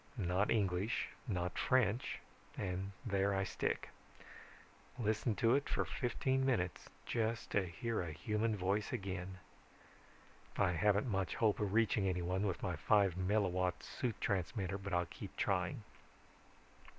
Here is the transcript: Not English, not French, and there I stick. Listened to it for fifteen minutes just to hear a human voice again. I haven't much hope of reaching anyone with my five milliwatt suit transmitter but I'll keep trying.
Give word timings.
Not 0.17 0.49
English, 0.49 1.09
not 1.27 1.59
French, 1.59 2.17
and 2.57 2.91
there 3.05 3.35
I 3.35 3.43
stick. 3.43 3.89
Listened 4.97 5.37
to 5.37 5.53
it 5.53 5.69
for 5.69 5.85
fifteen 5.85 6.43
minutes 6.43 6.89
just 7.05 7.51
to 7.51 7.67
hear 7.67 8.01
a 8.01 8.11
human 8.11 8.57
voice 8.57 8.91
again. 8.91 9.37
I 10.57 10.71
haven't 10.71 11.05
much 11.07 11.35
hope 11.35 11.59
of 11.59 11.73
reaching 11.73 12.07
anyone 12.07 12.47
with 12.47 12.63
my 12.63 12.75
five 12.75 13.13
milliwatt 13.15 13.83
suit 13.83 14.19
transmitter 14.19 14.79
but 14.79 14.91
I'll 14.91 15.05
keep 15.05 15.37
trying. 15.37 15.83